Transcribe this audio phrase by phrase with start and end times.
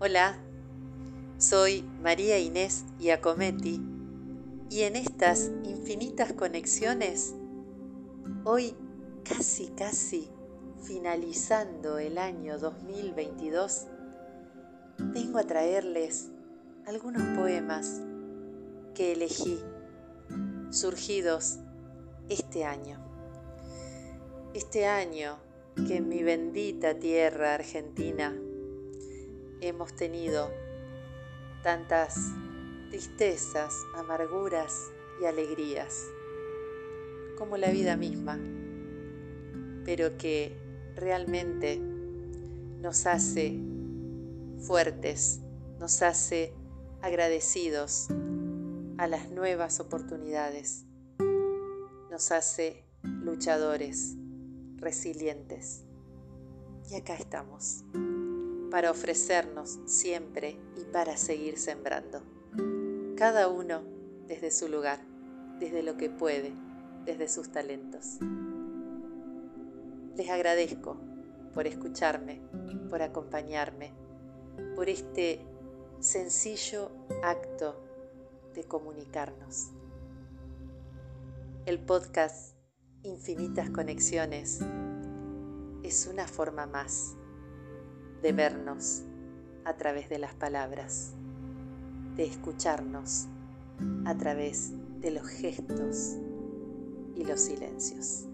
[0.00, 0.38] Hola,
[1.38, 3.82] soy María Inés Iacometti
[4.70, 7.34] y en estas infinitas conexiones,
[8.44, 8.76] hoy
[9.24, 10.30] casi casi
[10.84, 13.88] finalizando el año 2022,
[14.98, 16.28] vengo a traerles
[16.86, 18.00] algunos poemas
[18.94, 19.58] que elegí,
[20.70, 21.58] surgidos
[22.28, 23.00] este año.
[24.54, 25.40] Este año
[25.88, 28.32] que en mi bendita tierra argentina
[29.60, 30.50] hemos tenido
[31.62, 32.32] tantas
[32.90, 34.90] tristezas, amarguras
[35.20, 36.06] y alegrías,
[37.36, 38.38] como la vida misma,
[39.84, 40.56] pero que
[40.96, 43.58] realmente nos hace
[44.60, 45.40] fuertes,
[45.78, 46.52] nos hace
[47.02, 48.08] agradecidos
[48.98, 50.84] a las nuevas oportunidades,
[52.10, 54.16] nos hace luchadores,
[54.76, 55.84] resilientes.
[56.90, 57.84] Y acá estamos
[58.70, 62.22] para ofrecernos siempre y para seguir sembrando.
[63.16, 63.82] Cada uno
[64.26, 65.00] desde su lugar,
[65.58, 66.52] desde lo que puede,
[67.04, 68.18] desde sus talentos.
[70.16, 70.96] Les agradezco
[71.54, 72.40] por escucharme,
[72.90, 73.92] por acompañarme,
[74.76, 75.40] por este
[76.00, 76.90] sencillo
[77.22, 77.74] acto
[78.54, 79.70] de comunicarnos.
[81.66, 82.54] El podcast
[83.02, 84.60] Infinitas Conexiones
[85.82, 87.17] es una forma más
[88.22, 89.02] de vernos
[89.64, 91.14] a través de las palabras,
[92.16, 93.26] de escucharnos
[94.04, 96.16] a través de los gestos
[97.14, 98.26] y los silencios.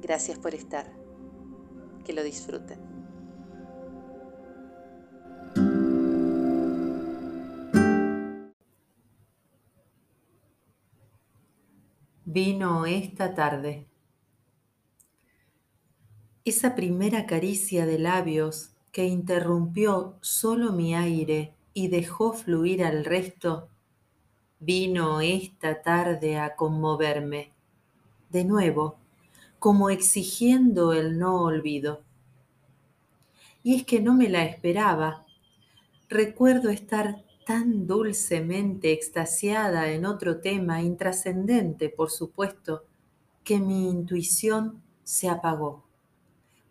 [0.00, 0.90] Gracias por estar.
[2.04, 2.80] Que lo disfruten.
[12.24, 13.91] Vino esta tarde.
[16.44, 23.68] Esa primera caricia de labios que interrumpió solo mi aire y dejó fluir al resto,
[24.58, 27.52] vino esta tarde a conmoverme,
[28.30, 28.96] de nuevo,
[29.60, 32.02] como exigiendo el no olvido.
[33.62, 35.24] Y es que no me la esperaba.
[36.08, 42.82] Recuerdo estar tan dulcemente extasiada en otro tema, intrascendente, por supuesto,
[43.44, 45.84] que mi intuición se apagó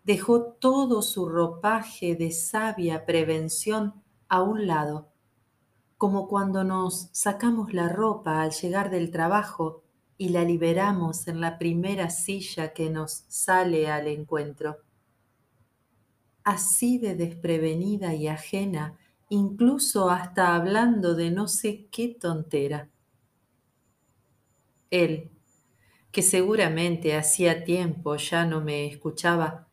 [0.04, 5.08] dejó todo su ropaje de sabia prevención a un lado,
[5.96, 9.82] como cuando nos sacamos la ropa al llegar del trabajo
[10.18, 14.78] y la liberamos en la primera silla que nos sale al encuentro.
[16.44, 18.98] Así de desprevenida y ajena,
[19.28, 22.88] incluso hasta hablando de no sé qué tontera.
[24.90, 25.30] Él,
[26.10, 29.68] que seguramente hacía tiempo ya no me escuchaba,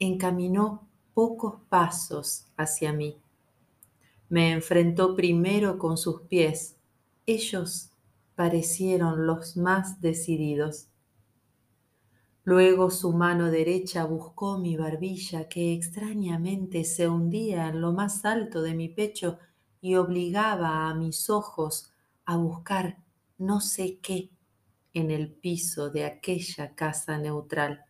[0.00, 3.16] encaminó pocos pasos hacia mí.
[4.28, 6.76] Me enfrentó primero con sus pies.
[7.26, 7.90] Ellos
[8.34, 10.88] parecieron los más decididos.
[12.44, 18.62] Luego su mano derecha buscó mi barbilla que extrañamente se hundía en lo más alto
[18.62, 19.38] de mi pecho
[19.82, 21.92] y obligaba a mis ojos
[22.24, 22.98] a buscar
[23.36, 24.30] no sé qué
[24.94, 27.84] en el piso de aquella casa neutral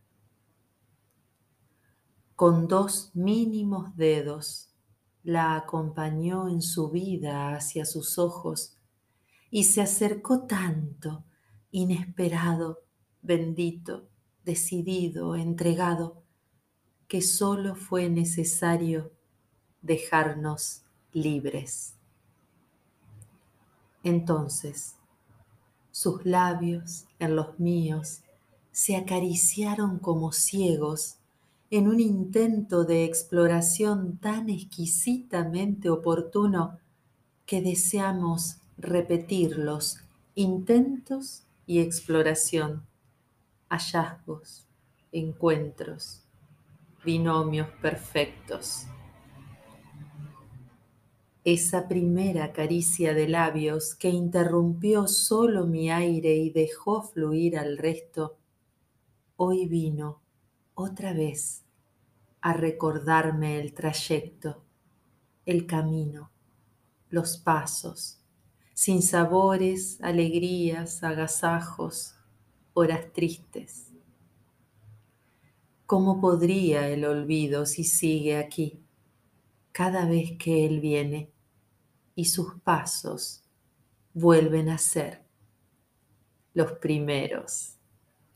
[2.40, 4.70] con dos mínimos dedos,
[5.22, 8.78] la acompañó en su vida hacia sus ojos
[9.50, 11.22] y se acercó tanto,
[11.70, 12.78] inesperado,
[13.20, 14.08] bendito,
[14.42, 16.22] decidido, entregado,
[17.08, 19.12] que solo fue necesario
[19.82, 21.94] dejarnos libres.
[24.02, 24.96] Entonces,
[25.90, 28.22] sus labios en los míos
[28.72, 31.19] se acariciaron como ciegos
[31.70, 36.80] en un intento de exploración tan exquisitamente oportuno
[37.46, 40.00] que deseamos repetir los
[40.34, 42.84] intentos y exploración,
[43.68, 44.66] hallazgos,
[45.12, 46.22] encuentros,
[47.04, 48.86] binomios perfectos.
[51.44, 58.36] Esa primera caricia de labios que interrumpió solo mi aire y dejó fluir al resto,
[59.36, 60.20] hoy vino
[60.74, 61.64] otra vez
[62.40, 64.64] a recordarme el trayecto,
[65.44, 66.30] el camino,
[67.10, 68.20] los pasos,
[68.72, 72.14] sin sabores, alegrías, agasajos,
[72.72, 73.92] horas tristes.
[75.86, 78.80] ¿Cómo podría el olvido si sigue aquí
[79.72, 81.32] cada vez que Él viene
[82.14, 83.42] y sus pasos
[84.14, 85.24] vuelven a ser
[86.54, 87.76] los primeros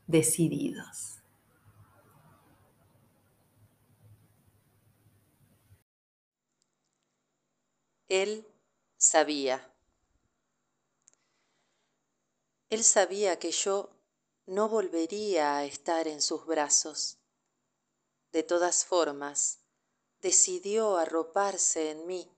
[0.06, 1.13] decididos?
[8.22, 8.46] Él
[8.96, 9.74] sabía.
[12.70, 13.90] Él sabía que yo
[14.46, 17.18] no volvería a estar en sus brazos.
[18.30, 19.64] De todas formas,
[20.22, 22.30] decidió arroparse en mí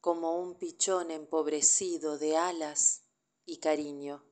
[0.00, 3.02] como un pichón empobrecido de alas
[3.46, 4.24] y cariño.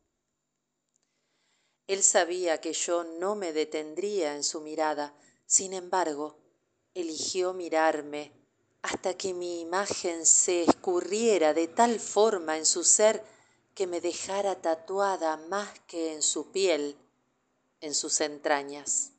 [1.88, 5.12] Él sabía que yo no me detendría en su mirada,
[5.44, 6.38] sin embargo,
[6.94, 8.37] eligió mirarme
[8.82, 13.24] hasta que mi imagen se escurriera de tal forma en su ser
[13.74, 16.96] que me dejara tatuada más que en su piel,
[17.80, 19.12] en sus entrañas.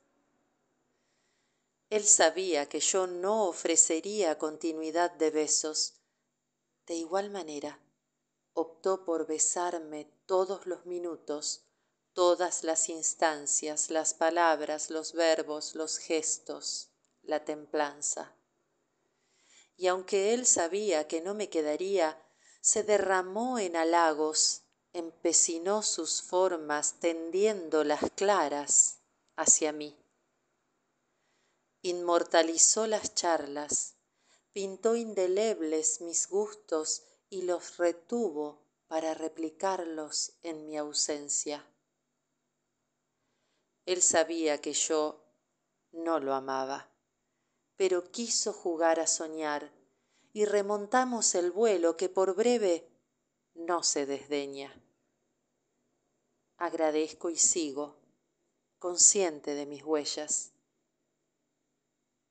[1.90, 5.94] Él sabía que yo no ofrecería continuidad de besos.
[6.86, 7.80] De igual manera,
[8.54, 11.64] optó por besarme todos los minutos,
[12.12, 16.90] todas las instancias, las palabras, los verbos, los gestos,
[17.22, 18.36] la templanza.
[19.80, 22.08] Y aunque él sabía que no me quedaría,
[22.60, 24.62] se derramó en halagos,
[24.92, 28.98] empecinó sus formas tendiéndolas claras
[29.36, 29.96] hacia mí
[31.82, 33.96] inmortalizó las charlas,
[34.52, 41.66] pintó indelebles mis gustos y los retuvo para replicarlos en mi ausencia.
[43.86, 45.24] Él sabía que yo
[45.92, 46.89] no lo amaba,
[47.80, 49.72] pero quiso jugar a soñar
[50.34, 52.86] y remontamos el vuelo que por breve
[53.54, 54.70] no se desdeña.
[56.58, 57.96] Agradezco y sigo,
[58.78, 60.52] consciente de mis huellas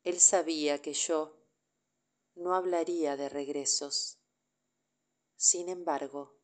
[0.04, 1.36] él sabía que yo
[2.36, 4.18] no hablaría de regresos.
[5.36, 6.38] Sin embargo,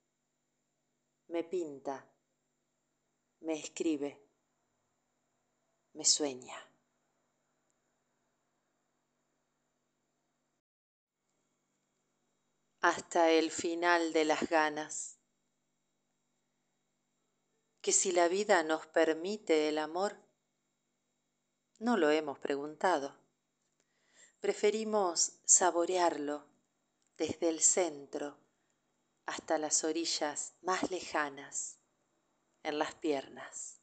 [1.27, 2.11] me pinta,
[3.39, 4.21] me escribe,
[5.93, 6.74] me sueña.
[12.87, 15.17] Hasta el final de las ganas.
[17.81, 20.15] Que si la vida nos permite el amor,
[21.79, 23.25] no lo hemos preguntado
[24.45, 26.45] preferimos saborearlo
[27.17, 28.37] desde el centro
[29.25, 31.79] hasta las orillas más lejanas,
[32.61, 33.74] en las piernas.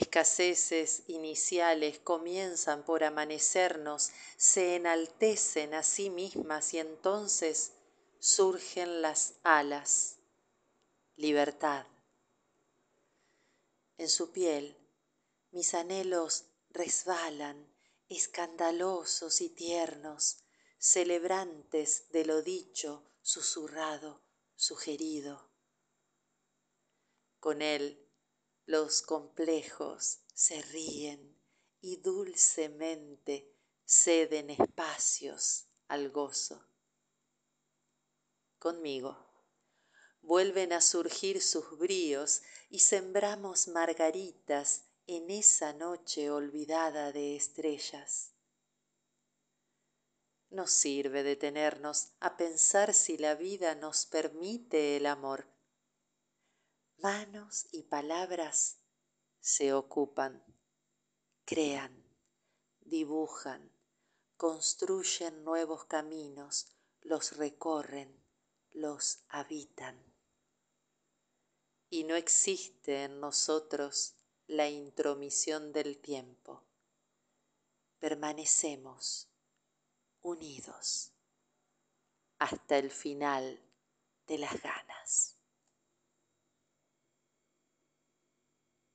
[0.00, 7.72] Escaseces iniciales comienzan por amanecernos, se enaltecen a sí mismas y entonces
[8.20, 10.18] surgen las alas,
[11.16, 11.84] libertad.
[13.96, 14.76] En su piel
[15.50, 17.66] mis anhelos resbalan
[18.08, 20.44] escandalosos y tiernos,
[20.78, 24.20] celebrantes de lo dicho, susurrado,
[24.54, 25.50] sugerido.
[27.40, 28.07] Con él
[28.68, 31.40] los complejos se ríen
[31.80, 33.50] y dulcemente
[33.86, 36.68] ceden espacios al gozo.
[38.58, 39.16] Conmigo
[40.20, 48.34] vuelven a surgir sus bríos y sembramos margaritas en esa noche olvidada de estrellas.
[50.50, 55.57] No sirve detenernos a pensar si la vida nos permite el amor.
[57.00, 58.80] Manos y palabras
[59.38, 60.42] se ocupan,
[61.44, 62.04] crean,
[62.80, 63.70] dibujan,
[64.36, 66.66] construyen nuevos caminos,
[67.02, 68.20] los recorren,
[68.72, 69.96] los habitan.
[71.88, 74.16] Y no existe en nosotros
[74.48, 76.64] la intromisión del tiempo.
[78.00, 79.28] Permanecemos
[80.20, 81.12] unidos
[82.40, 83.62] hasta el final
[84.26, 85.37] de las ganas.